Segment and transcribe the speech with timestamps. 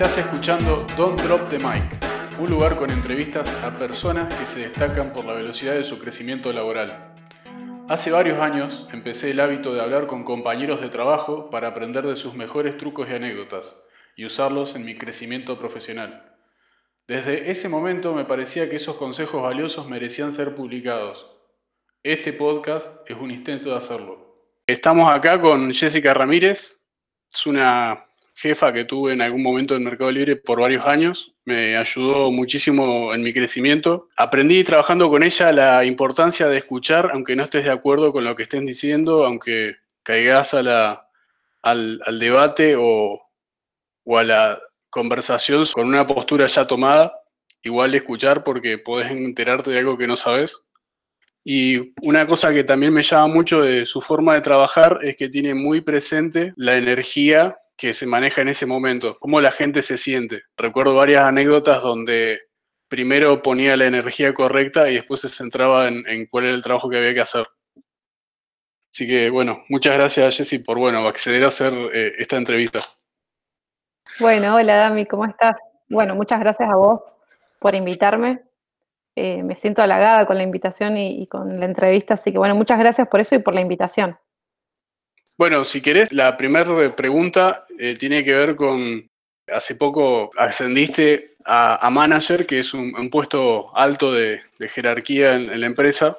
[0.00, 1.82] Estás escuchando Don't Drop the Mic,
[2.38, 6.52] un lugar con entrevistas a personas que se destacan por la velocidad de su crecimiento
[6.52, 7.16] laboral.
[7.88, 12.14] Hace varios años empecé el hábito de hablar con compañeros de trabajo para aprender de
[12.14, 13.82] sus mejores trucos y anécdotas
[14.14, 16.32] y usarlos en mi crecimiento profesional.
[17.08, 21.28] Desde ese momento me parecía que esos consejos valiosos merecían ser publicados.
[22.04, 24.46] Este podcast es un intento de hacerlo.
[24.64, 26.78] Estamos acá con Jessica Ramírez,
[27.34, 28.07] es una
[28.40, 31.34] jefa que tuve en algún momento en Mercado Libre por varios años.
[31.44, 34.08] Me ayudó muchísimo en mi crecimiento.
[34.16, 38.36] Aprendí trabajando con ella la importancia de escuchar, aunque no estés de acuerdo con lo
[38.36, 41.08] que estén diciendo, aunque caigas a la,
[41.62, 43.20] al, debate o,
[44.04, 47.12] o a la conversación con una postura ya tomada.
[47.62, 50.64] Igual escuchar porque podés enterarte de algo que no sabes.
[51.42, 55.28] Y una cosa que también me llama mucho de su forma de trabajar es que
[55.28, 59.96] tiene muy presente la energía que se maneja en ese momento, cómo la gente se
[59.96, 60.42] siente.
[60.56, 62.40] Recuerdo varias anécdotas donde
[62.88, 66.96] primero ponía la energía correcta y después se centraba en, cuál era el trabajo que
[66.96, 67.46] había que hacer.
[68.92, 72.80] Así que bueno, muchas gracias Jessy por bueno, acceder a hacer eh, esta entrevista.
[74.18, 75.56] Bueno, hola Dami, ¿cómo estás?
[75.88, 77.00] Bueno, muchas gracias a vos
[77.60, 78.40] por invitarme.
[79.14, 82.56] Eh, me siento halagada con la invitación y, y, con la entrevista, así que bueno,
[82.56, 84.18] muchas gracias por eso y por la invitación.
[85.38, 89.08] Bueno, si querés, la primera pregunta eh, tiene que ver con,
[89.46, 96.18] hace poco ascendiste a, manager, que es un, puesto alto de, jerarquía en, la empresa.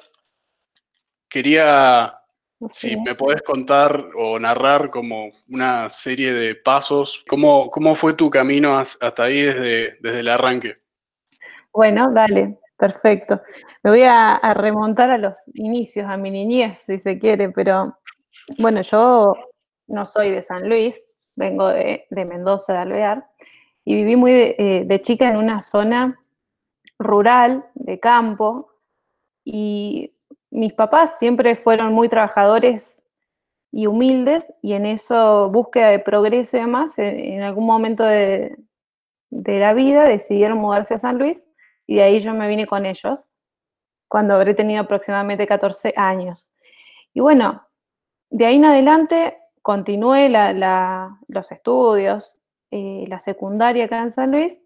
[1.28, 2.14] Quería,
[2.72, 8.30] si me podés contar o narrar como una serie de pasos, ¿cómo, cómo fue tu
[8.30, 10.74] camino hasta ahí desde, desde el arranque?
[11.72, 13.42] Bueno, dale, perfecto.
[13.82, 17.98] Me voy a remontar a los inicios, a mi niñez, si se quiere, pero
[18.58, 19.34] bueno, yo
[19.86, 20.96] no soy de San Luis,
[21.40, 23.26] vengo de, Mendoza, de Alvear,
[23.84, 26.20] y viví muy eh, de, chica en una zona
[26.98, 28.70] rural, de campo,
[29.44, 30.14] y
[30.50, 32.94] mis papás siempre fueron muy trabajadores
[33.72, 38.56] y humildes, y en eso, búsqueda de progreso y demás, en, algún momento de,
[39.30, 41.42] de, la vida decidieron mudarse a San Luis,
[41.86, 43.30] y de ahí yo me vine con ellos,
[44.08, 46.52] cuando habré tenido aproximadamente 14 años.
[47.14, 47.64] Y bueno,
[48.28, 50.28] de ahí en adelante continué
[51.28, 52.38] los estudios,
[52.70, 54.60] eh, la secundaria acá en San Luis,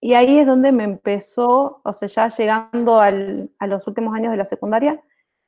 [0.00, 3.10] y ahí es donde me empezó, o sea, ya llegando a
[3.66, 5.02] los últimos años de la secundaria,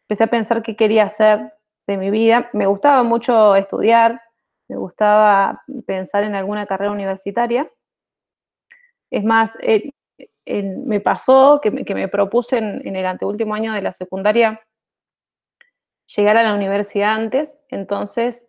[0.09, 1.53] empecé a pensar qué quería hacer
[1.87, 2.49] de mi vida.
[2.55, 4.23] Me gustaba mucho estudiar,
[4.69, 7.71] me gustaba pensar en alguna carrera universitaria.
[9.11, 9.57] Es más,
[10.47, 14.61] me pasó que, me propuse en, el anteúltimo año de la secundaria
[16.17, 18.47] llegar a la universidad antes, entonces eh,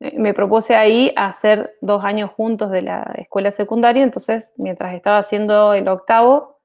[0.00, 5.74] me propuse ahí hacer dos años juntos de la escuela secundaria, entonces mientras estaba haciendo
[5.74, 6.60] el octavo,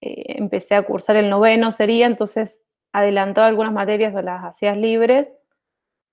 [0.00, 5.32] eh, empecé a cursar el noveno, sería, entonces adelantaba algunas materias o las hacías libres,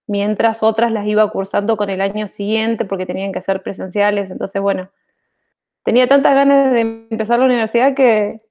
[0.08, 4.62] mientras otras las iba cursando con el año siguiente porque tenían que ser presenciales, entonces
[4.62, 4.90] bueno,
[5.84, 8.42] tenía tantas ganas de empezar la universidad que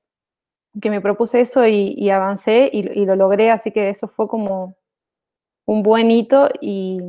[0.80, 4.74] que me propuse eso y, avancé y, lo logré, así que eso fue como
[5.66, 7.00] un buen hito y,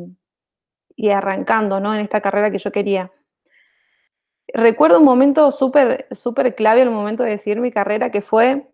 [1.11, 1.93] arrancando ¿no?
[1.93, 3.11] en esta carrera que yo quería.
[4.47, 8.69] Recuerdo un momento súper súper clave al momento de decidir mi carrera, que fue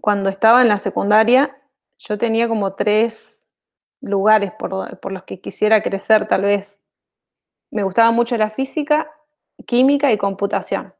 [0.00, 1.56] cuando estaba en la secundaria,
[1.98, 3.16] yo tenía como tres
[4.00, 6.76] lugares por, por los que quisiera crecer tal vez.
[7.70, 9.10] Me gustaba mucho la física,
[9.66, 10.94] química y computación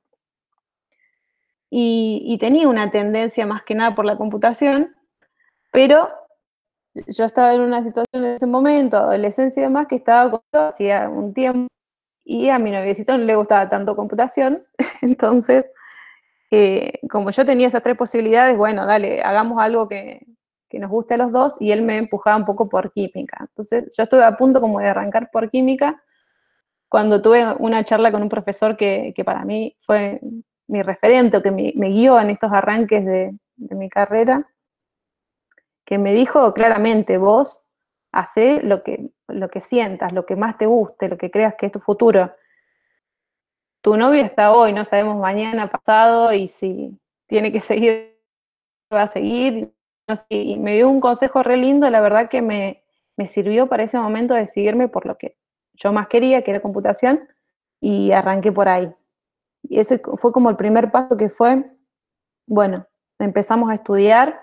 [1.74, 4.94] y, tenía una tendencia más que nada por la computación,
[5.72, 6.10] pero
[6.94, 10.66] yo estaba en una situación en ese momento, adolescencia y demás, que estaba con todo
[10.66, 11.68] hacía un tiempo
[12.24, 14.64] y a mi noviecito no le gustaba tanto computación,
[15.02, 15.66] entonces,
[16.50, 20.26] eh, como yo tenía esas tres posibilidades, bueno, dale, hagamos algo que,
[20.72, 23.36] nos guste a los dos, y él me empujaba un poco por química.
[23.40, 26.02] Entonces, yo estuve a punto como de arrancar por química,
[26.88, 30.20] cuando tuve una charla con un profesor que, que para mí fue
[30.72, 34.48] mi referente o que me, guió en estos arranques de, mi carrera,
[35.92, 37.62] que me dijo claramente, vos
[38.12, 41.66] hacé lo que, lo que sientas, lo que más te guste, lo que creas que
[41.66, 42.34] es tu futuro.
[43.82, 48.18] Tu novio está hoy, no sabemos mañana, pasado, y si tiene que seguir,
[48.90, 49.70] va a seguir.
[50.30, 52.82] y me dio un consejo re lindo, la verdad que me,
[53.18, 55.36] me sirvió para ese momento de seguirme por lo que
[55.74, 57.28] yo más quería, que era computación,
[57.82, 58.90] y arranqué por ahí.
[59.64, 61.70] Y ese fue como el primer paso que fue,
[62.46, 62.86] bueno,
[63.18, 64.41] empezamos a estudiar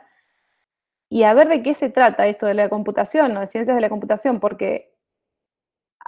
[1.09, 3.39] y a ver de qué se trata esto de la computación, ¿no?
[3.39, 4.94] de ciencias de la computación, porque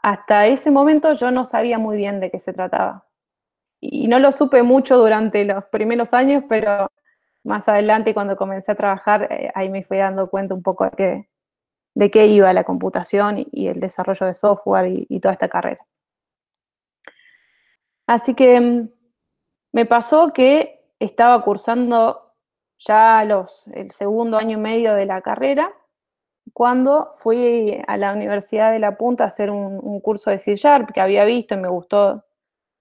[0.01, 3.07] hasta ese momento yo no sabía muy bien de qué se trataba.
[3.79, 6.91] Y no lo supe mucho durante los primeros años, pero
[7.43, 10.91] más adelante cuando comencé a trabajar, eh, ahí me fui dando cuenta un poco de
[10.91, 11.29] qué,
[11.95, 15.85] de qué iba la computación y, el desarrollo de software y, toda esta carrera.
[18.07, 18.89] Así que mm,
[19.73, 22.30] me pasó que estaba cursando
[22.81, 25.71] ya los, el segundo año y medio de la carrera
[26.53, 30.91] cuando fui a la Universidad de La Punta a hacer un, curso de C Sharp
[30.91, 32.25] que había visto y me gustó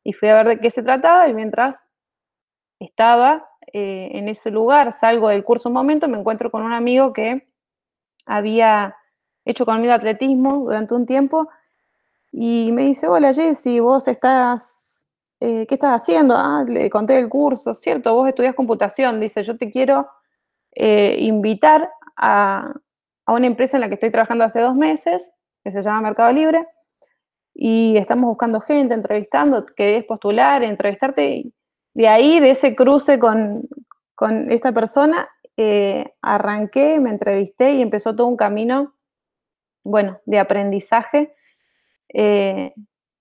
[0.03, 1.77] y fui a ver de qué se trataba y mientras
[2.79, 7.13] estaba eh, en ese lugar, salgo del curso un momento, me encuentro con un amigo
[7.13, 7.47] que
[8.25, 8.97] había
[9.45, 11.49] hecho conmigo atletismo durante un tiempo
[12.33, 14.80] y me dice, hola Jessy, vos estás,
[15.41, 16.35] eh, ¿qué estás haciendo?
[16.37, 20.09] Ah, le conté el curso, cierto, vos estudias computación, dice, yo te quiero
[20.75, 22.75] eh, invitar a,
[23.25, 25.31] a una empresa en la que estoy trabajando hace dos meses,
[25.65, 26.67] que se llama Mercado Libre,
[27.55, 31.55] y estamos buscando gente, entrevistando, querés postular, entrevistarte, y
[31.95, 33.69] de ahí, de ese cruce con,
[34.51, 38.95] esta persona, eh, arranqué, me entrevisté y empezó todo un camino,
[39.83, 41.35] bueno, de aprendizaje,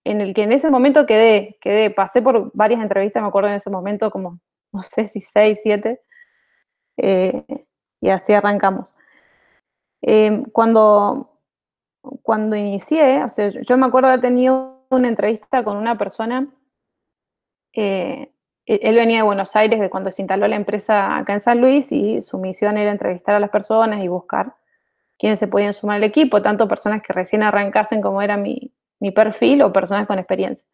[0.03, 3.55] en el que en ese momento quedé, quedé, pasé por varias entrevistas, me acuerdo en
[3.55, 4.39] ese momento como,
[4.71, 6.01] no sé si seis, siete,
[6.97, 7.45] eh,
[8.01, 8.95] y así arrancamos.
[10.01, 11.39] Em, cuando,
[12.23, 16.47] cuando inicié, o sea, yo me acuerdo haber tenido una entrevista con una persona,
[17.73, 18.31] eh,
[18.65, 21.59] e, él venía de Buenos Aires de cuando se instaló la empresa acá en San
[21.61, 24.55] Luis y su misión era entrevistar a las personas y buscar
[25.17, 29.11] quiénes se podían sumar al equipo, tanto personas que recién arrancasen como era mi, mi
[29.11, 30.65] perfil o personas con experiencia.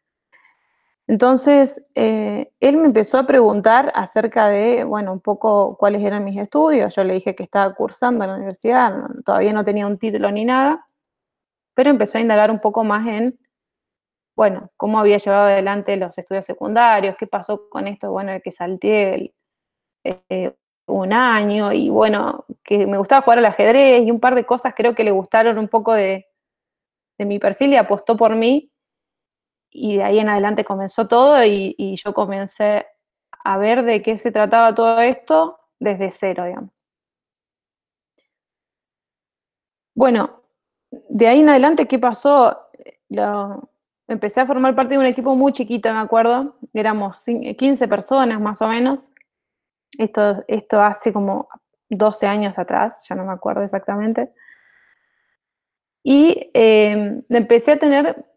[1.08, 6.40] Entonces, eh, él me empezó a preguntar acerca de, bueno, un poco cuáles eran mis
[6.40, 6.96] estudios.
[6.96, 8.94] Yo le dije que estaba cursando en la universidad,
[9.24, 10.88] todavía no tenía un título ni nada,
[11.76, 13.40] pero empezó a indagar un poco más en,
[14.36, 18.52] bueno, cómo había llevado adelante los estudios secundarios, qué pasó con esto, bueno, de que
[18.52, 19.34] salté
[20.04, 20.56] eh,
[20.88, 24.74] un año y, bueno, que me gustaba jugar al ajedrez y un par de cosas
[24.76, 26.28] creo que le gustaron un poco de,
[27.18, 28.72] de mi perfil y apostó por mí
[29.76, 32.86] y de ahí en adelante comenzó todo y, yo comencé
[33.44, 36.72] a ver de qué se trataba todo esto desde cero, digamos.
[39.94, 40.42] Bueno,
[40.92, 42.62] de ahí en adelante, ¿qué pasó?
[44.08, 46.56] empecé a formar parte de un equipo muy chiquito, me acuerdo.
[46.74, 49.10] Éramos 15 personas más o menos.
[49.98, 51.48] Esto, esto hace como
[51.90, 54.34] 12 años atrás, ya no me acuerdo exactamente.
[56.08, 58.28] Y eh, empecé a tener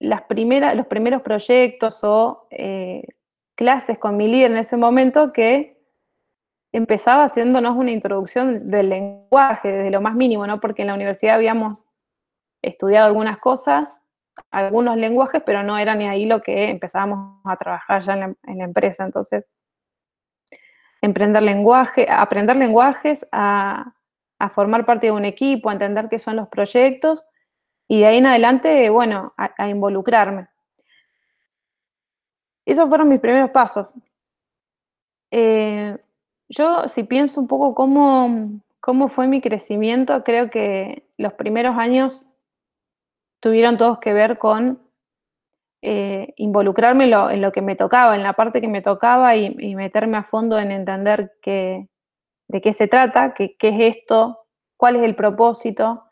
[0.00, 3.04] las primeras, los primeros proyectos o eh,
[3.54, 5.80] clases con mi líder en ese momento que
[6.72, 10.58] empezaba haciéndonos una introducción del lenguaje, desde lo más mínimo, ¿no?
[10.58, 11.84] Porque en la universidad habíamos
[12.62, 14.02] estudiado algunas cosas,
[14.50, 18.64] algunos lenguajes, pero no era ni ahí lo que empezábamos a trabajar ya en la,
[18.64, 19.04] empresa.
[19.04, 19.44] Entonces,
[21.00, 23.93] emprender lenguaje, aprender lenguajes, a,
[24.38, 27.28] a formar parte de un equipo, a entender qué son los proyectos
[27.88, 30.48] y de ahí en adelante, bueno, a, involucrarme.
[32.64, 33.92] Esos fueron mis primeros pasos.
[35.30, 35.96] Eh,
[36.48, 42.28] yo, si pienso un poco cómo, cómo fue mi crecimiento, creo que los primeros años
[43.40, 44.80] tuvieron todos que ver con
[45.86, 50.16] eh, involucrarme en lo, que me tocaba, en la parte que me tocaba y, meterme
[50.16, 51.34] a fondo en entender
[52.54, 54.46] de qué se trata, qué es esto,
[54.76, 56.04] cuál es el propósito,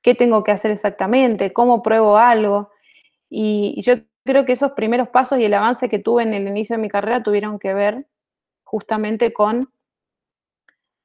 [0.00, 2.70] qué tengo que hacer exactamente, cómo pruebo algo.
[3.28, 6.76] Y, yo creo que esos primeros pasos y el avance que tuve en el inicio
[6.76, 8.06] de mi carrera tuvieron que ver
[8.62, 9.72] justamente con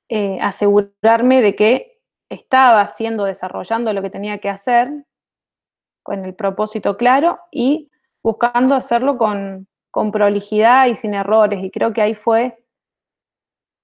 [0.09, 4.91] eh, asegurarme de que estaba haciendo, desarrollando lo que tenía que hacer,
[6.03, 7.89] con el propósito claro y
[8.21, 11.63] buscando hacerlo con, con prolijidad y sin errores.
[11.63, 12.59] Y creo que ahí fue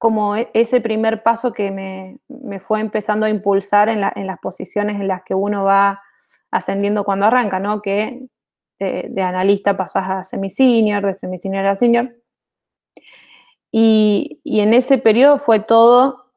[0.04, 5.08] como e, ese primer paso que me, fue empezando a impulsar en, las posiciones en
[5.08, 6.02] las que uno va
[6.52, 7.82] ascendiendo cuando arranca, ¿no?
[7.82, 8.28] Que
[8.80, 12.14] de, analista pasas a semi-senior, de semi-senior a senior.
[13.72, 16.34] Y, en ese periodo fue todo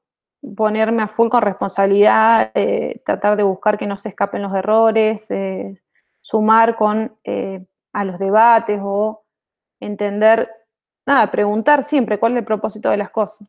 [0.56, 5.28] ponerme a full con responsabilidad, eh, tratar de buscar que no se escapen los errores,
[5.32, 5.82] eh,
[6.20, 9.24] sumar con, eh, a los debates o
[9.80, 10.48] entender,
[11.04, 13.48] nada, preguntar siempre cuál es el propósito de las cosas.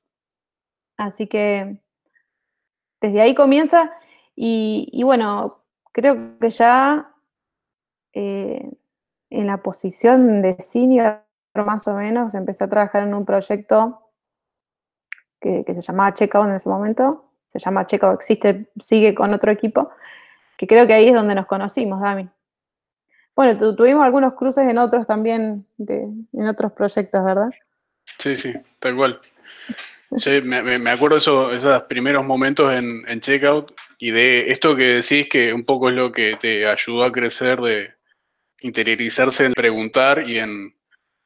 [0.97, 1.79] Así que
[2.99, 3.91] desde ahí comienza
[4.35, 7.11] y, bueno, creo que ya
[8.13, 8.69] eh,
[9.29, 11.23] en la posición de senior
[11.55, 14.11] más o menos empecé a trabajar en un proyecto
[15.39, 19.89] que, se llamaba Checkout en ese momento, se llama Checkout, existe, sigue con otro equipo,
[20.57, 22.29] que creo que ahí es donde nos conocimos, Dami.
[23.35, 27.49] Bueno, tuvimos algunos cruces en otros también, en otros proyectos, ¿verdad?
[28.17, 29.21] Sí, sí, tal cual.
[30.15, 35.27] Sí, me, acuerdo eso, esos primeros momentos en, en, Checkout y de esto que decís
[35.27, 37.89] que un poco es lo que te ayudó a crecer, de
[38.61, 40.73] interiorizarse en preguntar y en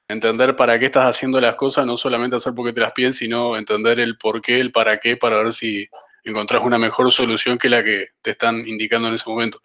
[0.07, 3.55] entender para qué estás haciendo las cosas, no solamente hacer porque te las piden, sino
[3.55, 5.87] entender el por qué, el para qué, para ver si
[6.23, 9.59] encontrás una mejor solución que la que te están indicando en ese momento.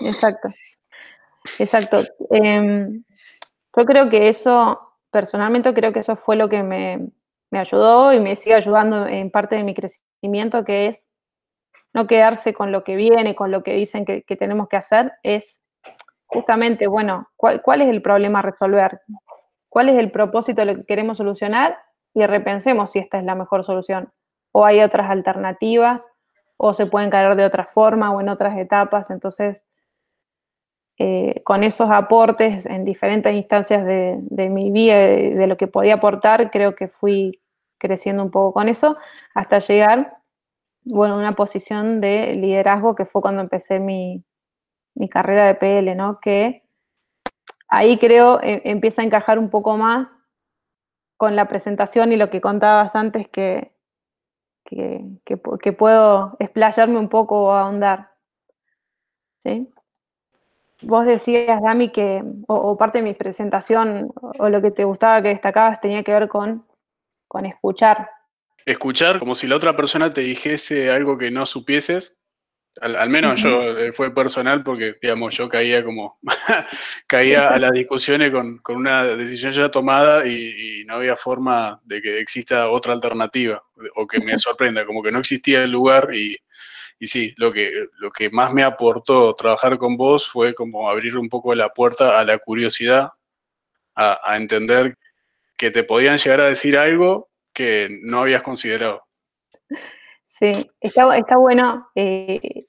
[0.00, 0.48] exacto,
[1.58, 2.04] exacto.
[2.30, 3.04] Em,
[3.76, 4.80] yo creo que eso,
[5.10, 7.08] personalmente creo que eso fue lo que me,
[7.52, 11.06] ayudó y me sigue ayudando en parte de mi crecimiento, que es
[11.94, 15.60] no quedarse con lo que viene, con lo que dicen que, tenemos que hacer, es
[16.26, 19.00] justamente, bueno, ¿cuál, ¿cuál, es el problema a resolver?
[19.68, 21.78] ¿Cuál es el propósito de lo que queremos solucionar?
[22.14, 24.12] Y repensemos si esta es la mejor solución
[24.52, 26.06] o hay otras alternativas,
[26.56, 29.10] o se pueden caer de otra forma o en otras etapas.
[29.10, 29.62] Entonces,
[30.98, 36.50] eh, con esos aportes en diferentes instancias de, mi vida, de, lo que podía aportar,
[36.50, 37.40] creo que fui
[37.78, 38.96] creciendo un poco con eso,
[39.34, 40.16] hasta llegar,
[40.84, 44.24] bueno, a una posición de liderazgo que fue cuando empecé mi,
[44.94, 46.18] mi carrera de PL, ¿no?
[46.20, 46.62] Que
[47.68, 50.08] ahí creo eh, empieza a encajar un poco más
[51.16, 53.72] con la presentación y lo que contabas antes, que,
[54.64, 58.10] que, puedo explayarme un poco o ahondar.
[59.42, 59.68] ¿Sí?
[60.82, 65.28] Vos decías, Dami, que, o, parte de mi presentación, o, lo que te gustaba que
[65.28, 66.66] destacabas, tenía que ver con,
[67.28, 68.10] con escuchar.
[68.64, 72.18] Escuchar como si la otra persona te dijese algo que no supieses
[72.80, 76.18] al, menos yo eh, fue personal porque, digamos, yo caía como,
[77.06, 82.20] caía a las discusiones con, una decisión ya tomada y, no había forma de que
[82.20, 83.64] exista otra alternativa
[83.96, 86.36] o que me sorprenda, como que no existía el lugar y,
[86.98, 91.16] y sí, lo que, lo que más me aportó trabajar con vos fue como abrir
[91.16, 93.10] un poco la puerta a la curiosidad,
[93.94, 94.96] a, entender
[95.56, 99.02] que te podían llegar a decir algo que no habías considerado.
[100.24, 102.66] Sí, está, está bueno eh,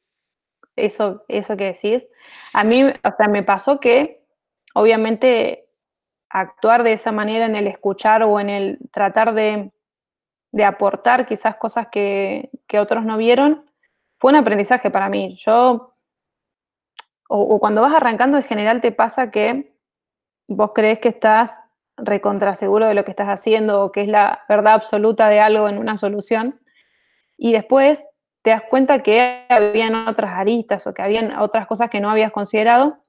[0.77, 2.03] eso, eso que decís.
[2.53, 4.22] A mí, o sea, me pasó que,
[4.74, 5.65] obviamente,
[6.29, 9.72] actuar de esa manera en el escuchar o en el tratar de,
[10.65, 13.67] aportar quizás cosas que, otros no vieron,
[14.20, 15.38] fue un aprendizaje para mí.
[15.40, 15.94] Yo,
[17.30, 19.74] o, cuando vas arrancando, en general te pasa que
[20.48, 21.52] vos crees que estás
[21.98, 25.68] recontra seguro de lo que estás haciendo o que es la verdad absoluta de algo
[25.68, 26.60] en una solución.
[27.38, 28.06] Y después
[28.44, 32.32] te das cuenta que habían otras aristas o que habían otras cosas que no habías
[32.32, 33.04] considerado.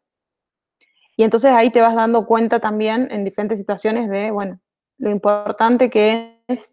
[1.17, 4.61] Y entonces ahí te vas dando cuenta también en diferentes situaciones de, bueno,
[4.99, 6.73] lo importante que es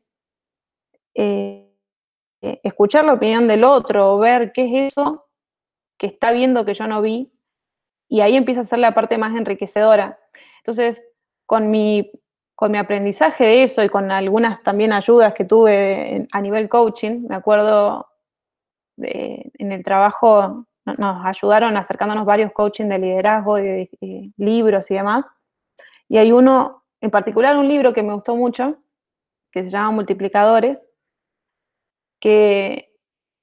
[1.15, 1.64] eh,
[2.63, 5.25] escuchar la opinión del otro, ver qué es eso
[5.97, 7.31] que está viendo que yo no vi,
[8.09, 10.19] y ahí empieza a ser la parte más enriquecedora.
[10.59, 11.03] Entonces,
[11.45, 12.11] con mi
[12.55, 17.27] con mi aprendizaje de eso y con algunas también ayudas que tuve a nivel coaching,
[17.27, 18.07] me acuerdo
[18.97, 23.89] en el trabajo nos ayudaron acercándonos varios coaching de liderazgo, de,
[24.37, 25.25] libros y demás.
[26.07, 28.77] Y hay uno, en particular un libro que me gustó mucho,
[29.51, 30.84] que se llama Multiplicadores,
[32.19, 32.93] que,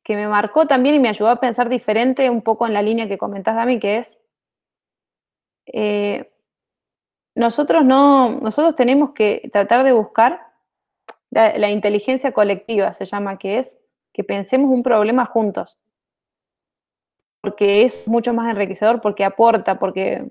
[0.05, 3.09] que me marcó también y me ayudó a pensar diferente un poco en la línea
[3.09, 4.19] que comentás, Dami, que es
[5.67, 6.33] eh,
[7.35, 10.53] nosotros no, nosotros tenemos que tratar de buscar
[11.31, 13.79] la, inteligencia colectiva, se llama, que es
[14.13, 15.79] que pensemos un problema juntos.
[17.41, 20.31] Porque es mucho más enriquecedor, porque aporta, porque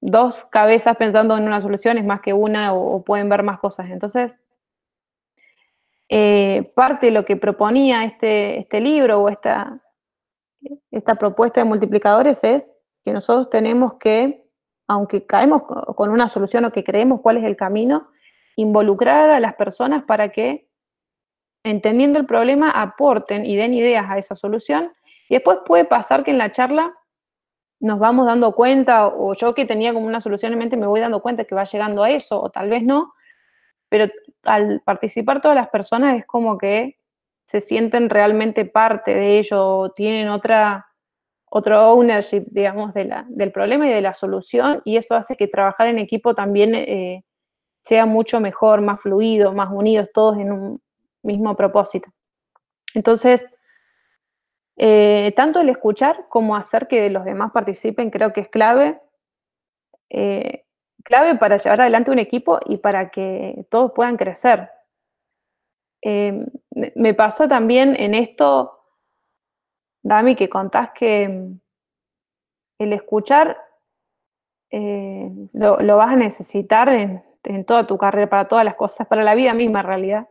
[0.00, 3.88] dos cabezas pensando en una solución es más que una o, pueden ver más cosas.
[3.90, 4.36] Entonces,
[6.10, 9.80] eh, parte de lo que proponía este, este libro o esta,
[10.90, 12.70] esta propuesta de multiplicadores es
[13.04, 14.50] que nosotros tenemos que
[14.90, 15.62] aunque caemos
[15.94, 18.08] con una solución o que creemos cuál es el camino,
[18.56, 20.68] involucrar a las personas para que,
[21.64, 24.92] entendiendo el problema, aporten y den ideas a esa solución.
[25.28, 26.92] Y después puede pasar que en la charla
[27.78, 30.98] nos vamos dando cuenta, o yo que tenía como una solución en mente me voy
[30.98, 33.12] dando cuenta que va llegando a eso, o tal vez no,
[33.90, 34.10] pero
[34.44, 36.96] al participar todas las personas es como que
[37.44, 40.86] se sienten realmente parte de ello, tienen otra
[41.52, 45.48] otro ownership, digamos, de la, del problema y de la solución, y eso hace que
[45.48, 47.24] trabajar en equipo también eh,
[47.82, 50.82] sea mucho mejor, más fluido, más unidos todos en un
[51.24, 52.08] mismo propósito.
[52.94, 53.44] Entonces,
[54.76, 59.00] eh, tanto el escuchar como hacer que los demás participen creo que es clave,
[60.08, 60.64] eh,
[61.04, 64.70] clave para llevar adelante un equipo y para que todos puedan crecer.
[66.02, 68.80] me pasó también en esto
[70.02, 71.60] Dami, que contás que mm,
[72.78, 73.58] el escuchar
[74.70, 77.22] eh, lo, vas a necesitar en,
[77.66, 80.28] toda tu carrera, para todas las cosas, para la vida misma en realidad.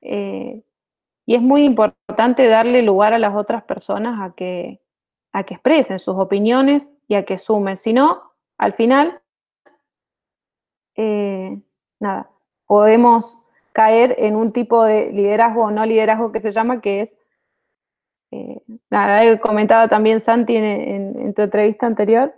[0.00, 0.62] Eh,
[1.26, 4.80] y es muy importante darle lugar a las otras personas a que,
[5.32, 7.76] a que expresen sus opiniones y a que sumen.
[7.76, 9.20] Si no, al final,
[10.96, 11.58] eh,
[12.00, 12.30] nada,
[12.66, 13.38] podemos
[13.72, 17.14] caer en un tipo de liderazgo o no liderazgo que se llama, que es,
[18.30, 22.34] eh, nada, he comentado también Santi en, tu entrevista anterior,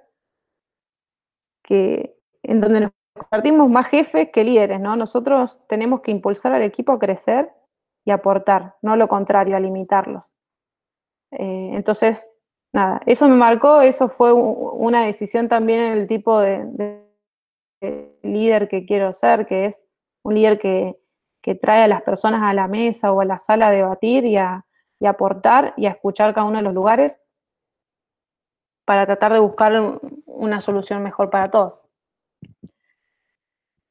[1.62, 4.96] que en donde nos compartimos más jefes que líderes, ¿no?
[4.96, 7.52] Nosotros tenemos que impulsar al equipo a crecer
[8.04, 10.34] y aportar, no lo contrario, a limitarlos.
[11.32, 12.26] Eh, entonces,
[12.72, 17.05] nada, eso me marcó, eso fue una decisión también en el tipo de,
[18.22, 19.84] líder que quiero ser, que es
[20.22, 20.96] un líder que,
[21.62, 24.64] trae a las personas a la mesa o a la sala a debatir y a,
[25.04, 27.20] aportar y a escuchar cada uno de los lugares
[28.84, 31.84] para tratar de buscar una solución mejor para todos.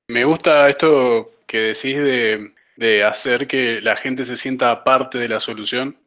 [0.10, 5.30] Me gusta esto que decís de, de hacer que la gente se sienta parte de
[5.30, 5.98] la solución.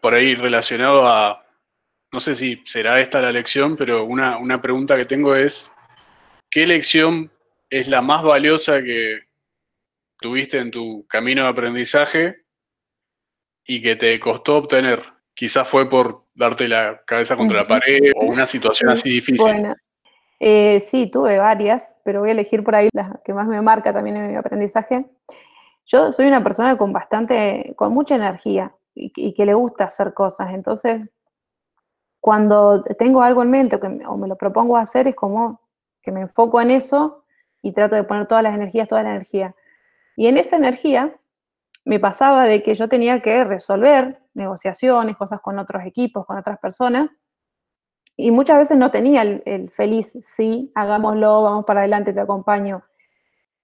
[0.00, 1.46] Por ahí relacionado a,
[2.12, 5.72] no sé si será esta la lección, pero una, una pregunta que tengo es,
[6.50, 7.30] ¿qué lección
[7.70, 9.20] es la más valiosa que
[10.20, 12.44] tuviste en tu camino de aprendizaje
[13.64, 15.02] y que te costó obtener?
[15.34, 19.40] Quizás fue por darte la cabeza contra la pared o una situación así difícil.
[19.40, 19.74] Bueno,
[20.38, 23.92] eh, sí, tuve varias, pero voy a elegir por ahí la que más me marca
[23.92, 25.06] también en mi aprendizaje.
[25.86, 30.52] Yo soy una persona con bastante, con mucha energía y, que le gusta hacer cosas.
[30.52, 31.12] Entonces,
[32.20, 35.60] cuando tengo algo en mente o, me lo propongo hacer, es como
[36.06, 37.24] que me enfoco en eso
[37.62, 39.56] y trato de poner todas las energías, toda la energía.
[40.16, 41.16] Y en esa energía
[41.84, 46.60] me pasaba de que yo tenía que resolver negociaciones, cosas con otros equipos, con otras
[46.60, 47.10] personas,
[48.16, 52.84] y muchas veces no tenía el, el feliz, sí, hagámoslo, vamos para adelante, te acompaño.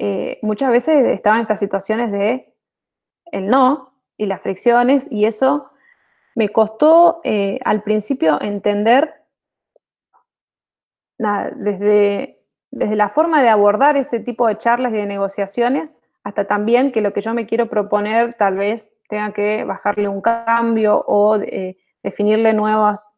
[0.00, 2.52] Eh, muchas veces estaba en estas situaciones de
[3.26, 5.70] el no y las fricciones y eso
[6.34, 9.22] me costó eh, al principio entender
[11.56, 12.41] desde,
[12.72, 17.00] desde la forma de abordar ese tipo de charlas y de negociaciones hasta también que
[17.00, 21.76] lo que yo me quiero proponer tal vez tenga que bajarle un cambio o eh,
[22.02, 23.14] definirle nuevas,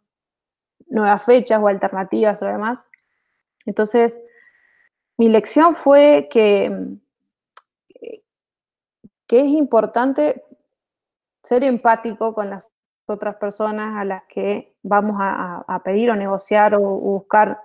[0.89, 2.79] nuevas fechas o alternativas o demás.
[3.65, 4.21] Entonces,
[5.17, 6.77] mi lección fue que,
[9.27, 10.45] que es importante
[11.43, 12.69] ser empático con las
[13.07, 17.61] otras personas a las que vamos a, pedir o negociar o, buscar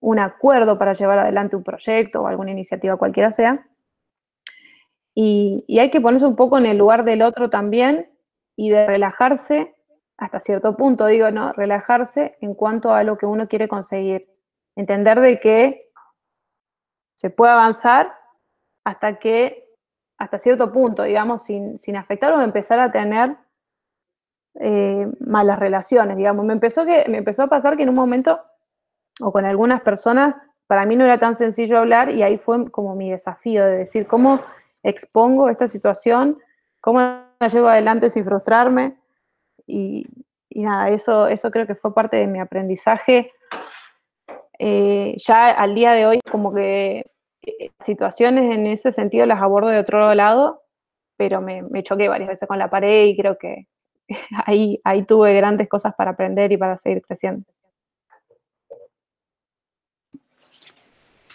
[0.00, 3.66] un acuerdo para llevar adelante un proyecto o alguna iniciativa cualquiera sea.
[5.14, 8.10] Y, hay que ponerse un poco en el lugar del otro también
[8.54, 9.74] y de relajarse
[10.18, 11.52] hasta cierto punto, digo, ¿no?
[11.52, 14.28] Relajarse en cuanto a lo que uno quiere conseguir.
[14.76, 15.90] Entender de que
[17.16, 18.14] se puede avanzar
[18.84, 19.64] hasta que,
[20.18, 23.36] hasta cierto punto, digamos, sin, sin afectar o empezar a tener
[24.58, 26.44] eh, malas relaciones, digamos.
[26.44, 28.40] Me empezó, que, me empezó a pasar que en un momento,
[29.20, 32.94] o con algunas personas, para mí no era tan sencillo hablar y ahí fue como
[32.94, 34.40] mi desafío de decir cómo
[34.82, 36.38] expongo esta situación,
[36.80, 38.96] cómo la llevo adelante sin frustrarme.
[39.66, 40.06] Y,
[40.50, 43.32] nada, eso, eso creo que fue parte de mi aprendizaje
[44.58, 47.04] eh, ya al día de hoy como que
[47.42, 50.62] eh, situaciones en ese sentido las abordo de otro lado,
[51.16, 53.66] pero me, choqué varias veces con la pared y creo que
[54.46, 57.44] ahí, ahí tuve grandes cosas para aprender y para seguir creciendo.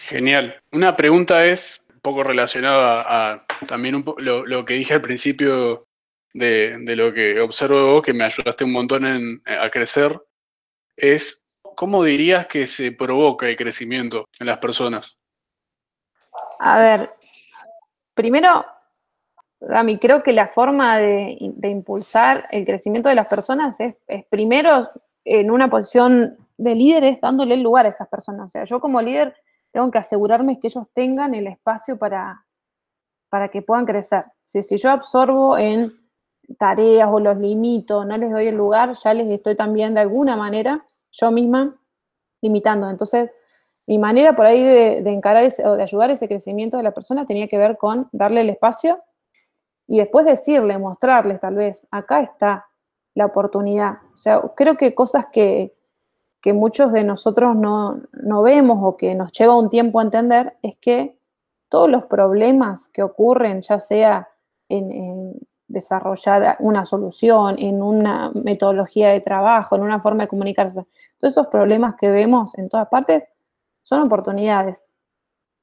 [0.07, 0.61] Genial.
[0.71, 5.87] Una pregunta es un poco relacionada a, también lo, que dije al principio
[6.33, 10.19] de, lo que observo que me ayudaste un montón a crecer,
[10.95, 15.19] es ¿cómo dirías que se provoca el crecimiento en las personas?
[16.59, 17.11] A ver,
[18.13, 18.65] primero,
[19.59, 23.95] Gami, creo que la forma de, impulsar el crecimiento de las personas es,
[24.29, 24.89] primero
[25.23, 28.45] en una posición de líderes dándole el lugar a esas personas.
[28.45, 29.35] O sea, yo como líder
[29.71, 32.45] tengo que asegurarme que ellos tengan el espacio para,
[33.29, 34.25] para que puedan crecer.
[34.43, 35.93] Si, yo absorbo en
[36.57, 40.35] tareas o los limito, no les doy el lugar, ya les estoy también de alguna
[40.35, 41.79] manera yo misma
[42.41, 42.89] limitando.
[42.89, 43.31] Entonces,
[43.87, 47.47] mi manera por ahí de, encarar o de ayudar ese crecimiento de la persona tenía
[47.47, 49.01] que ver con darle el espacio
[49.87, 52.67] y después decirle, mostrarles tal vez, acá está
[53.15, 53.99] la oportunidad.
[54.13, 55.73] O sea, creo que cosas que,
[56.53, 58.01] muchos de nosotros no,
[58.43, 61.17] vemos o que nos lleva un tiempo a entender es que
[61.69, 64.29] todos los problemas que ocurren, ya sea
[64.67, 65.39] en
[65.71, 70.85] desarrollar una solución, en una metodología de trabajo, en una forma de comunicarse.
[71.17, 73.25] Todos esos problemas que vemos en todas partes
[73.81, 74.85] son oportunidades.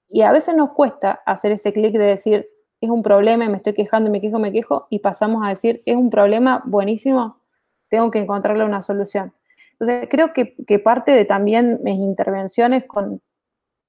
[0.08, 2.48] Y a veces nos cuesta hacer ese clic de decir,
[2.80, 5.96] es un problema me estoy quejando, me quejo, me quejo, y pasamos a decir, es
[5.96, 7.40] un problema buenísimo,
[7.88, 9.32] tengo que encontrarle una solución.
[9.78, 13.20] Entonces, creo que, parte de también mis intervenciones con,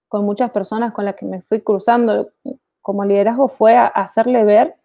[0.07, 2.31] con, muchas personas con las que me fui cruzando
[2.81, 4.75] como liderazgo fue hacerle ver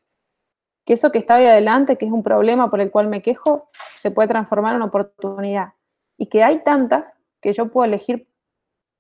[0.85, 3.71] que eso que está ahí adelante, que es un problema por el cual me quejo,
[3.97, 5.73] se puede transformar en una oportunidad.
[6.17, 8.27] Y que hay tantas que yo puedo elegir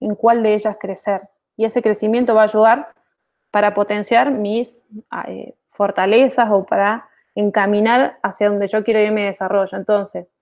[0.01, 1.29] en cuál de ellas crecer.
[1.57, 2.95] Y ese crecimiento va a ayudar
[3.51, 4.79] para potenciar mis
[5.29, 9.77] eh, fortalezas o para encaminar hacia donde yo quiero ir mi desarrollo.
[9.77, 10.33] Entonces,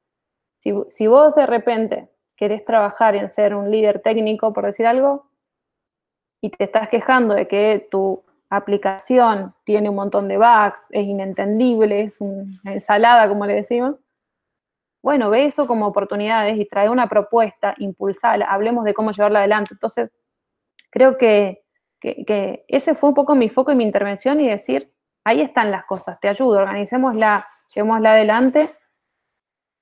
[0.62, 5.26] si, vos de repente querés trabajar en ser un líder técnico, por decir algo,
[6.40, 12.02] y te estás quejando de que tu aplicación tiene un montón de bugs, es inentendible,
[12.02, 13.96] es una ensalada, como le decimos,
[15.02, 19.70] bueno, ve eso como oportunidades y trae una propuesta, impulsala, hablemos de cómo llevarla adelante.
[19.72, 20.10] Entonces,
[20.90, 21.64] creo que,
[22.68, 24.92] ese fue un poco mi foco y mi intervención y decir,
[25.24, 28.76] ahí están las cosas, te ayudo, organicémosla, llevémosla adelante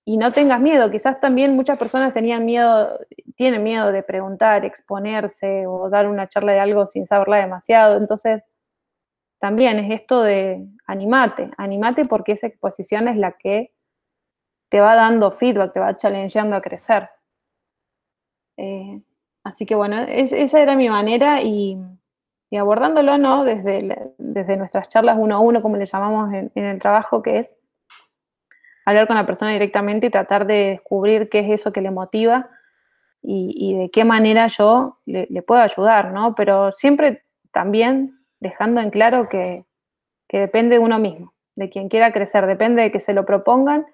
[0.04, 0.90] y no tengas miedo.
[0.90, 2.98] Quizás también muchas personas tenían miedo,
[3.36, 7.96] tienen miedo de preguntar, exponerse o dar una charla de algo sin saberla demasiado.
[7.96, 8.42] Entonces,
[9.40, 13.72] también es esto de animate, animate porque esa exposición es la que
[14.70, 17.08] te va dando feedback, te va challengeando a crecer.
[18.58, 19.02] Eh,
[19.42, 21.78] así que bueno, esa era mi manera y,
[22.52, 23.44] abordándolo, ¿no?
[23.44, 27.56] Desde, desde nuestras charlas uno a uno, como le llamamos en, el trabajo, que es
[28.84, 32.50] hablar con la persona directamente y tratar de descubrir qué es eso que le motiva
[33.22, 36.34] y, de qué manera yo le, puedo ayudar, ¿no?
[36.34, 39.64] Pero siempre también dejando en claro que,
[40.32, 43.86] depende de uno mismo, de quien quiera crecer, depende de que se lo propongan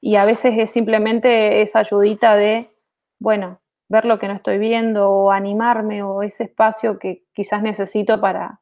[0.00, 2.70] y a veces es simplemente esa ayudita de,
[3.18, 8.20] bueno, ver lo que no estoy viendo o animarme o ese espacio que quizás necesito
[8.20, 8.60] para,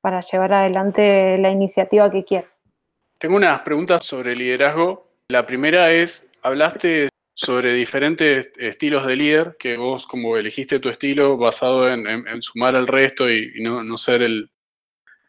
[0.00, 2.48] para llevar adelante la iniciativa que quiero.
[3.18, 5.10] Tengo unas preguntas sobre liderazgo.
[5.28, 11.36] La primera es, hablaste sobre diferentes estilos de líder, que vos como elegiste tu estilo
[11.36, 14.50] basado en, sumar al resto y, no, ser el,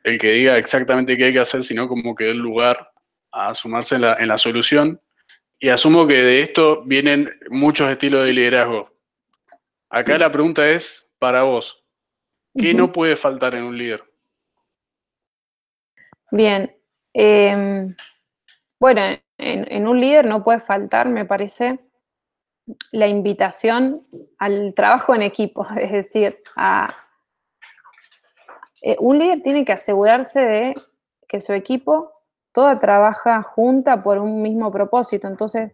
[0.04, 2.92] que diga exactamente qué hay que hacer, sino como que el lugar
[3.32, 5.02] a sumarse en la, solución.
[5.60, 8.96] Y asumo que de esto vienen muchos estilos de liderazgo.
[9.90, 11.84] Acá la pregunta es, para vos,
[12.56, 14.04] ¿qué no puede faltar en un líder?
[16.32, 16.79] Bien.
[17.14, 17.96] Em,
[18.80, 19.02] bueno,
[19.38, 21.80] en, un líder no puede faltar, me parece,
[22.92, 24.06] la invitación
[24.38, 26.38] al trabajo en equipo, es decir,
[28.82, 30.76] eh, un líder tiene que asegurarse de
[31.28, 32.12] que su equipo
[32.52, 35.28] toda trabaja junta por un mismo propósito.
[35.28, 35.72] Entonces,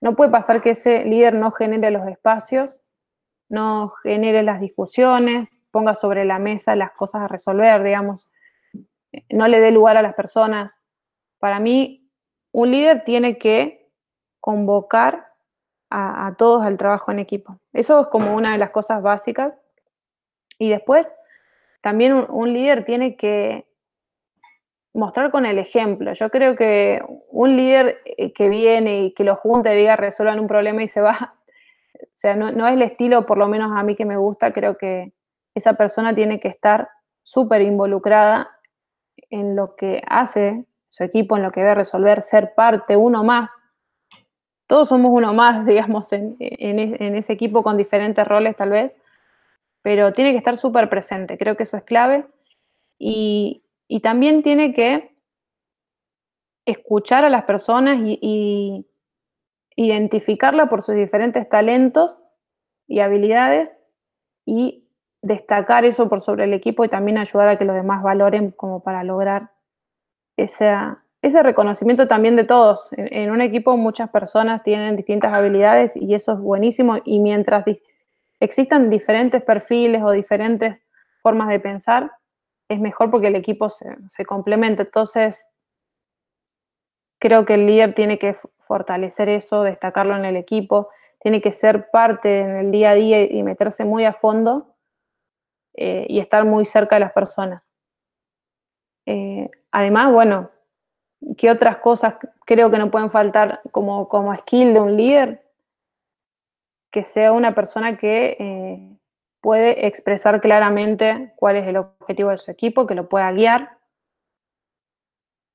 [0.00, 2.84] no puede pasar que ese líder no genere los espacios,
[3.48, 8.28] no genere las discusiones, ponga sobre la mesa las cosas a resolver, digamos,
[9.30, 10.82] no le dé lugar a las personas.
[11.38, 12.08] Para mí,
[12.52, 13.90] un líder tiene que
[14.40, 15.26] convocar
[15.90, 17.58] a, todos al trabajo en equipo.
[17.72, 19.54] Eso es como una de las cosas básicas.
[20.58, 21.10] Y después,
[21.82, 23.66] también un, líder tiene que
[24.92, 26.12] mostrar con el ejemplo.
[26.12, 27.00] Yo creo que
[27.30, 30.88] un líder eh, que viene y que lo junta y diga resuelvan un problema y
[30.88, 31.34] se va,
[32.00, 34.52] o sea, no, no, es el estilo, por lo menos a mí que me gusta,
[34.52, 35.12] creo que
[35.54, 36.88] esa persona tiene que estar
[37.22, 38.53] súper involucrada
[39.30, 43.50] en lo que hace su equipo, en lo que debe resolver, ser parte, uno más
[44.66, 48.94] todos somos uno más, digamos, en, ese equipo con diferentes roles tal vez,
[49.82, 52.26] pero tiene que estar súper presente, creo que eso es clave.
[52.98, 53.60] Y,
[54.02, 55.16] también tiene que
[56.66, 58.86] escuchar a las personas y,
[59.76, 62.22] identificarla por sus diferentes talentos
[62.86, 63.76] y habilidades
[64.46, 64.83] y
[65.24, 68.82] destacar eso por sobre el equipo y también ayudar a que los demás valoren como
[68.82, 69.50] para lograr
[70.36, 72.88] esa, ese reconocimiento también de todos.
[72.92, 76.98] En, un equipo muchas personas tienen distintas habilidades y eso es buenísimo.
[77.06, 77.64] Y mientras
[78.38, 80.82] existan diferentes perfiles o diferentes
[81.22, 82.12] formas de pensar,
[82.68, 84.82] es mejor porque el equipo se, se complementa.
[84.82, 85.42] Entonces,
[87.18, 91.90] creo que el líder tiene que fortalecer eso, destacarlo en el equipo, tiene que ser
[91.90, 94.73] parte en el día a día y meterse muy a fondo
[95.74, 97.68] eh, y estar muy cerca de las personas.
[99.06, 100.50] Eh, además, bueno,
[101.36, 105.42] ¿Qué otras cosas creo que no pueden faltar como, como skill de un líder?
[106.90, 108.98] Que sea una persona que eh,
[109.40, 113.78] puede expresar claramente cuál es el objetivo de su equipo, que lo pueda guiar,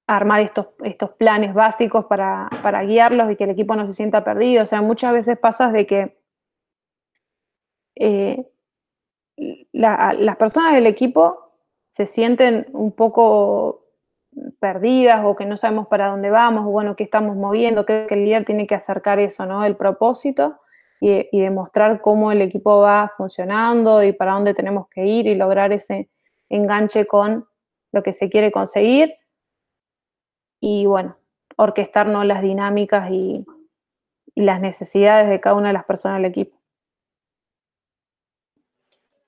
[0.07, 2.49] armar estos, estos planes básicos para,
[2.83, 4.63] guiarlos y que el equipo no se sienta perdido.
[4.63, 6.19] O sea, muchas veces pasa de que
[9.71, 11.53] las personas del equipo
[11.91, 13.85] se sienten un poco
[14.59, 17.85] perdidas o que no sabemos para dónde vamos, o bueno, qué estamos moviendo.
[17.85, 19.65] Creo que el líder tiene que acercar eso, ¿no?
[19.65, 20.59] El propósito
[21.01, 25.71] y, demostrar cómo el equipo va funcionando y para dónde tenemos que ir y lograr
[25.71, 26.09] ese
[26.49, 27.47] enganche con
[27.91, 29.13] lo que se quiere conseguir.
[30.59, 31.15] Y bueno,
[31.55, 33.45] orquestarnos las dinámicas y
[34.35, 36.58] las necesidades de cada una de las personas del equipo.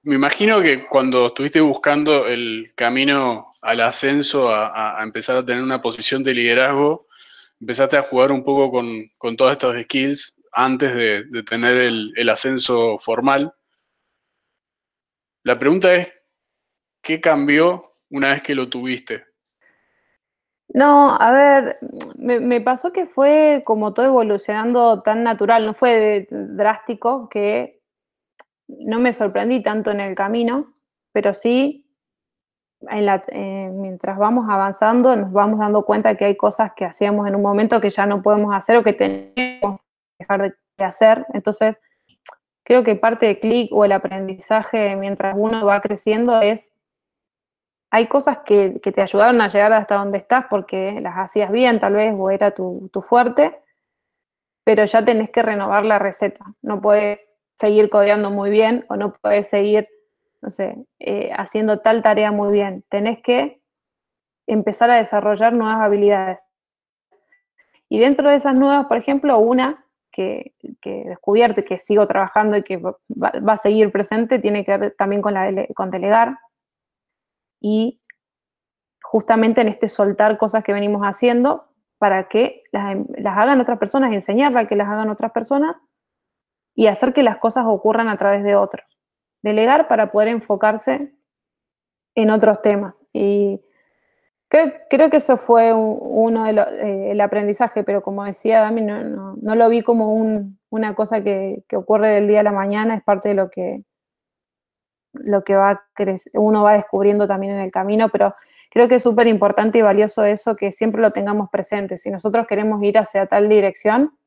[0.04, 5.80] Me imagino que cuando estuviste buscando el camino al ascenso, a, empezar a tener una
[5.80, 7.08] posición de liderazgo,
[7.60, 12.98] empezaste a jugar un poco con, con todas estas skills antes de, tener el, ascenso
[12.98, 13.54] formal.
[15.44, 16.12] La pregunta es,
[17.02, 19.26] ¿qué cambió una vez que lo tuviste?
[20.74, 21.78] No, a ver,
[22.18, 27.81] me pasó que fue como todo evolucionando tan natural, no fue drástico que
[28.80, 30.74] no me sorprendí tanto en el camino,
[31.12, 31.86] pero sí,
[32.90, 37.42] eh, mientras vamos avanzando, nos vamos dando cuenta que hay cosas que hacíamos en un
[37.42, 41.26] momento que ya no podemos hacer o que tenemos que dejar de hacer.
[41.34, 41.78] Entonces,
[42.64, 46.72] creo que parte de clic o el aprendizaje mientras uno va creciendo es,
[47.92, 51.80] hay cosas que, que, te ayudaron a llegar hasta donde estás porque las hacías bien
[51.82, 53.60] tal vez o era tu, tu fuerte,
[54.64, 56.46] pero ya tenés que renovar la receta.
[56.62, 57.31] No puedes
[57.62, 59.88] seguir codeando muy bien o no puedes seguir,
[60.42, 62.84] no sé, eh, haciendo tal tarea muy bien.
[62.90, 63.62] Tenés que
[64.48, 66.42] empezar a desarrollar nuevas habilidades.
[67.88, 72.08] Y dentro de esas nuevas, por ejemplo, una que, que he descubierto y que sigo
[72.08, 76.38] trabajando y que va, a seguir presente tiene que ver también con, la, con delegar.
[77.60, 78.02] Y
[79.04, 81.68] justamente en este soltar cosas que venimos haciendo
[82.00, 85.76] para que las, las hagan otras personas, enseñarle a que las hagan otras personas
[86.76, 88.86] y hacer que las cosas ocurran a través de otros.
[89.42, 91.14] Delegar para poder enfocarse
[92.16, 93.04] en otros temas.
[93.14, 93.62] Y
[94.48, 99.04] creo, creo que eso fue un, uno del eh, aprendizaje, pero como decía Dami, no,
[99.04, 102.52] no, no lo vi como un, una cosa que, que, ocurre del día a la
[102.52, 103.84] mañana, es parte de lo que,
[105.14, 105.84] lo que va
[106.34, 108.36] uno va descubriendo también en el camino, pero
[108.70, 111.98] creo que es súper importante y valioso eso que siempre lo tengamos presente.
[111.98, 114.18] Si nosotros queremos ir hacia tal dirección,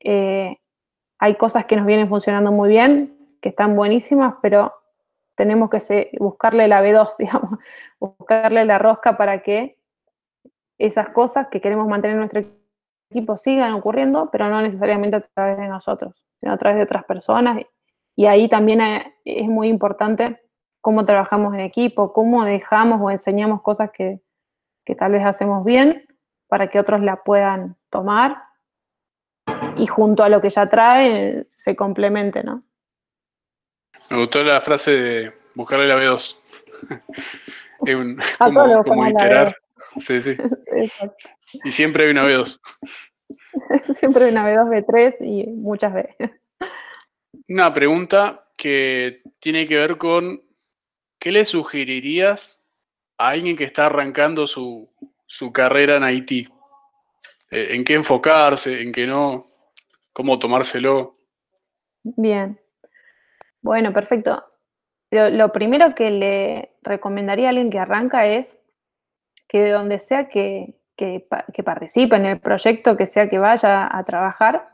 [0.00, 0.58] eh,
[1.18, 4.72] hay cosas que nos vienen funcionando muy bien, que están buenísimas, pero
[5.36, 7.58] tenemos que buscarle la B2, digamos,
[7.98, 9.78] buscarle la rosca para que
[10.78, 12.44] esas cosas que queremos mantener en nuestro
[13.10, 17.04] equipo sigan ocurriendo, pero no necesariamente a través de nosotros, sino a través de otras
[17.04, 17.64] personas.
[18.14, 18.80] Y ahí también
[19.24, 20.40] es muy importante
[20.80, 24.20] cómo trabajamos en equipo, cómo dejamos o enseñamos cosas que,
[24.84, 26.06] que tal vez hacemos bien
[26.48, 28.47] para que otros la puedan tomar
[29.78, 32.62] y junto a lo que ya trae se complemente, ¿no?
[34.10, 36.36] Me gustó la frase de buscarle la B2.
[37.86, 39.56] es un, como, como iterar.
[39.98, 40.36] Sí, sí.
[41.64, 42.60] y siempre hay una B2.
[43.94, 46.14] siempre hay una B2, B3 y muchas B.
[47.48, 50.42] Una pregunta que tiene que ver con
[51.18, 52.64] ¿qué le sugerirías
[53.18, 54.90] a alguien que está arrancando su,
[55.26, 56.48] su carrera en Haití?
[57.50, 58.80] Eh, ¿En qué enfocarse?
[58.80, 59.47] ¿En qué no?
[60.18, 61.14] Cómo tomárselo.
[62.02, 62.58] Bien.
[63.62, 64.44] Bueno, perfecto.
[65.12, 68.58] Lo, primero que le recomendaría a alguien que arranca es
[69.46, 73.88] que de donde sea que, que, que participe en el proyecto, que sea que vaya
[73.96, 74.68] a trabajar,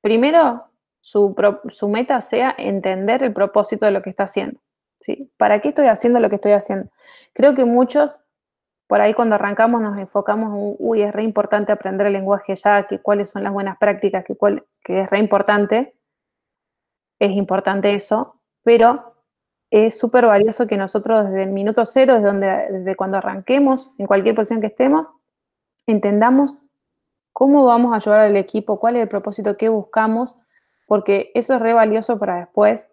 [0.00, 0.64] primero
[1.00, 1.36] su,
[1.68, 4.58] su, meta sea entender el propósito de lo que está haciendo.
[4.98, 5.30] ¿sí?
[5.36, 6.90] ¿Para qué estoy haciendo lo que estoy haciendo?
[7.32, 8.23] Creo que muchos
[8.94, 12.86] por ahí cuando arrancamos nos enfocamos en, uy, es re importante aprender el lenguaje ya,
[12.86, 15.96] que cuáles son las buenas prácticas, que, cuál, que es re importante,
[17.18, 19.16] es importante eso, pero
[19.68, 24.36] es súper valioso que nosotros desde el minuto cero, desde, desde cuando arranquemos, en cualquier
[24.36, 25.08] posición que estemos,
[25.88, 26.56] entendamos
[27.32, 30.38] cómo vamos a ayudar al equipo, cuál es el propósito que buscamos,
[30.86, 32.88] porque eso es re valioso para después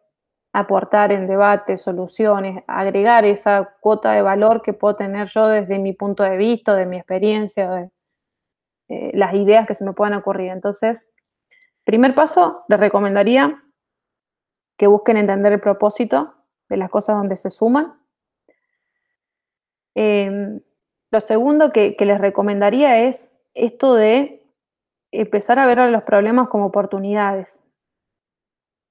[0.53, 5.93] aportar en debate, soluciones, agregar esa cuota de valor que puedo tener yo desde mi
[5.93, 7.89] punto de vista, de mi experiencia, de
[8.89, 10.51] eh, las ideas que se me puedan ocurrir.
[10.51, 11.09] Entonces,
[11.85, 13.63] primer paso, les recomendaría
[14.77, 16.33] que busquen entender el propósito
[16.67, 17.93] de las cosas donde se suman.
[19.95, 20.59] Eh,
[21.11, 24.45] lo segundo que, les recomendaría es esto de
[25.11, 27.59] empezar a ver los problemas como oportunidades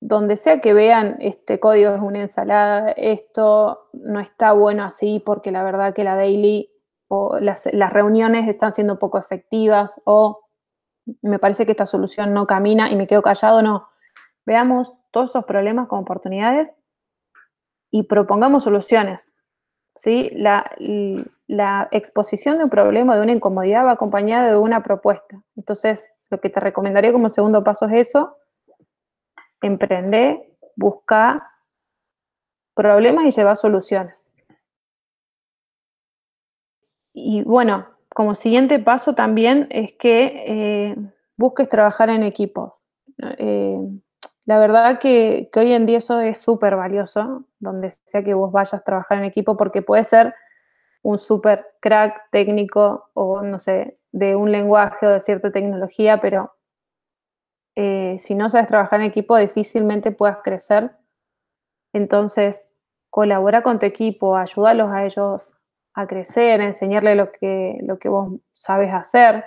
[0.01, 5.51] donde sea que vean este código es una ensalada, esto no está bueno así porque
[5.51, 6.71] la verdad que la daily
[7.09, 10.47] o las, reuniones están siendo poco efectivas o
[11.23, 13.89] me parece que esta solución no camina y me quedo callado, no.
[14.47, 16.73] Veamos todos esos problemas como oportunidades
[17.91, 19.31] y propongamos soluciones.
[19.97, 20.31] ¿sí?
[20.33, 20.71] La,
[21.47, 25.43] la exposición de un problema, de una incomodidad, va acompañada de una propuesta.
[25.57, 28.37] Entonces, lo que te recomendaría como segundo paso es eso,
[29.63, 31.43] emprender, buscar
[32.75, 34.25] problemas y llevar soluciones.
[37.13, 40.97] Y bueno, como siguiente paso también es que eh,
[41.37, 42.73] busques trabajar en equipos.
[43.39, 43.79] Eh,
[44.47, 48.75] la verdad que, hoy en día eso es súper valioso, donde sea que vos vayas
[48.75, 50.35] a trabajar en equipo, porque puede ser
[51.03, 56.53] un súper crack técnico o, no sé, de un lenguaje o de cierta tecnología, pero
[57.77, 60.93] eh, si no sabes trabajar en equipo, difícilmente puedas crecer.
[61.93, 62.69] Entonces,
[63.11, 65.53] colabora con tu equipo, ayúdalos a ellos
[65.95, 69.45] a crecer, a enseñarle lo que, lo que vos sabes hacer,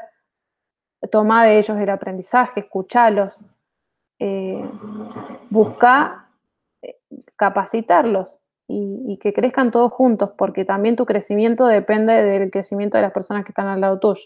[1.09, 3.53] toma de ellos el aprendizaje, escuchalos,
[4.19, 4.69] eh,
[5.49, 6.29] busca
[6.81, 6.97] eh,
[7.36, 13.13] capacitarlos y, que crezcan todos juntos, porque también tu crecimiento depende del crecimiento de las
[13.13, 14.23] personas que están al lado tuyo.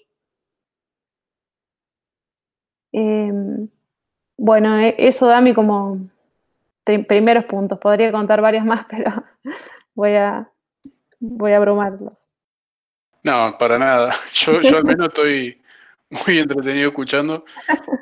[2.94, 3.68] Em,
[4.38, 6.00] bueno, e, eso da a mí como
[7.08, 7.80] primeros puntos.
[7.80, 9.24] Podría contar varias más, pero
[9.94, 10.50] voy a,
[11.20, 12.28] voy a abrumarlos.
[13.24, 14.14] No, para nada.
[14.34, 15.62] Yo, yo al menos estoy
[16.10, 17.44] muy entretenido escuchando.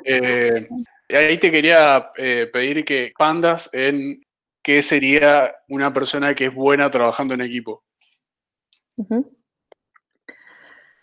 [0.04, 0.68] Eh,
[1.10, 4.22] ahí te quería eh, pedir que pandas en
[4.62, 7.82] qué sería una persona que es buena trabajando en equipo.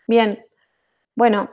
[0.08, 0.46] Bien,
[1.16, 1.50] bueno,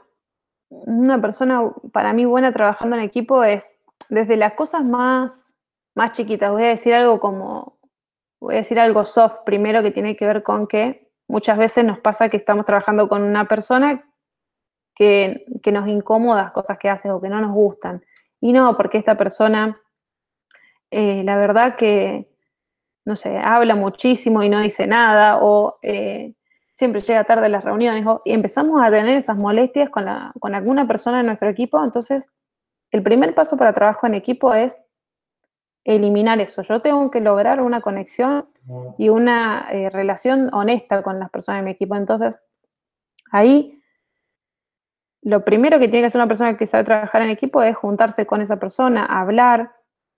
[0.71, 3.77] una persona para mí buena trabajando en equipo es
[4.09, 5.55] desde las cosas más,
[5.95, 6.51] más chiquitas.
[6.51, 7.79] Voy a decir algo como,
[8.41, 11.99] voy a decir algo soft primero que tiene que ver con que muchas veces nos
[11.99, 14.05] pasa que estamos trabajando con una persona
[14.95, 18.03] que, que nos incomoda cosas que hace o que no nos gustan.
[18.41, 19.81] Y no, porque esta persona,
[20.91, 22.29] eh, la verdad que,
[23.05, 26.35] no sé, habla muchísimo y no dice nada, o eh,
[26.81, 30.07] siempre llega tarde a las reuniones, y empezamos a tener esas molestias con,
[30.41, 32.31] con alguna persona de nuestro equipo, entonces
[32.91, 34.81] el primer paso para trabajo en equipo es
[35.85, 36.63] eliminar eso.
[36.63, 38.49] Yo tengo que lograr una conexión
[38.97, 41.97] y una eh, relación honesta con las personas de mi equipo.
[41.97, 42.43] Entonces,
[43.31, 43.79] ahí
[45.21, 48.25] lo primero que tiene que hacer una persona que sabe trabajar en equipo es juntarse
[48.25, 49.75] con esa persona, hablar,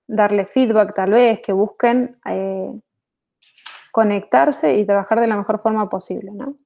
[0.07, 2.73] darle feedback tal vez, que busquen eh,
[3.93, 6.57] conectarse y trabajar de la mejor forma posible, ¿no?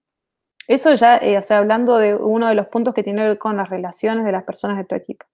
[0.69, 3.39] Eso ya, eh, o sea, hablando de uno de los puntos que tiene que ver
[3.39, 5.27] con las relaciones de las personas de tu equipo.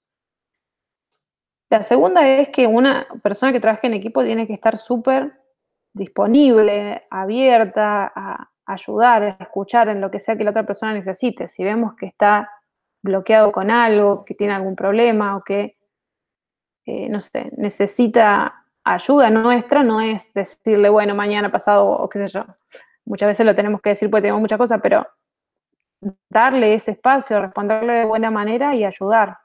[1.71, 5.33] La segunda es que una persona que trabaja en equipo tiene que estar súper
[5.95, 11.49] disponible, abierta a ayudar, a escuchar en lo que sea que la otra persona necesite.
[11.49, 12.51] Si vemos que está
[13.03, 15.77] bloqueado con algo, que tiene algún problema o que,
[16.87, 22.39] eh, no sé, necesita ayuda nuestra, no es decirle, bueno, mañana pasado o qué sé
[22.39, 22.45] yo.
[23.05, 25.07] Muchas veces lo tenemos que decir porque tenemos muchas cosas, pero
[26.29, 29.39] darle ese espacio, responderle de buena manera y ayudar.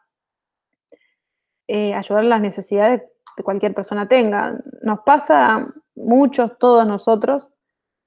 [1.68, 3.04] Eh, ayudar las necesidades
[3.36, 4.58] que cualquier persona tenga.
[4.82, 7.52] Nos pasa muchos, todos nosotros,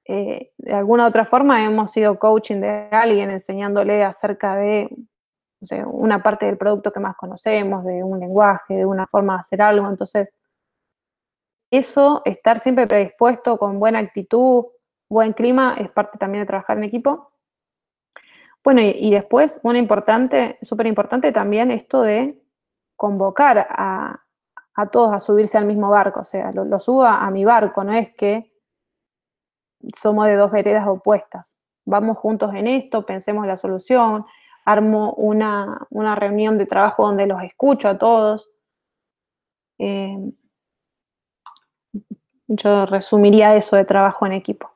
[0.07, 4.89] eh, de alguna otra forma hemos sido coaching de alguien, enseñándole acerca de
[5.87, 9.63] una parte del producto que más conocemos, de un lenguaje, de una forma de hacer
[9.63, 9.89] algo.
[9.89, 10.35] Entonces,
[11.71, 14.67] eso, estar siempre predispuesto, con buena actitud,
[15.09, 17.33] buen clima, es parte también de trabajar en equipo.
[18.63, 22.39] Bueno, y, después, una importante, súper importante también esto de
[22.97, 24.21] convocar a,
[24.93, 27.93] todos a subirse al mismo barco, o sea, lo, lo subo a mi barco, no
[27.93, 28.51] es que
[29.95, 31.57] somos de dos veredas opuestas.
[31.85, 34.25] Vamos juntos en esto, pensemos la solución,
[34.65, 38.51] armo una, reunión de trabajo donde los escucho a todos.
[39.79, 40.17] Eh,
[42.51, 44.71] yo resumiría eso de trabajo en equipo.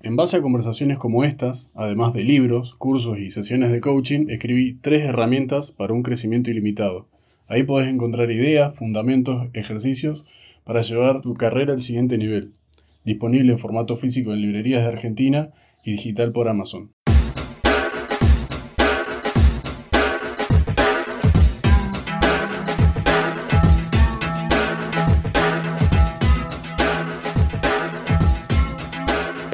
[0.00, 4.74] En base a conversaciones como estas, además de libros, cursos y sesiones de coaching, escribí
[4.74, 7.08] tres herramientas para un crecimiento ilimitado.
[7.46, 10.24] Ahí podés encontrar ideas, fundamentos, ejercicios
[10.64, 12.54] para llevar tu carrera al siguiente nivel
[13.04, 15.50] disponible en formato físico en librerías de Argentina
[15.84, 16.92] y digital por Amazon.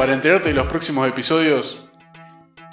[0.09, 1.87] Para enterarte de los próximos episodios,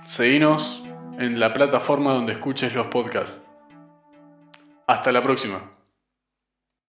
[0.05, 0.85] seguinos
[1.19, 3.41] en la plataforma donde escuches los podcasts.
[4.87, 5.74] Hasta la próxima.